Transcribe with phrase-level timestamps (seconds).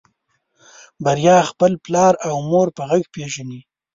[1.03, 3.61] بريا خپل پلار او مور په غږ پېژني.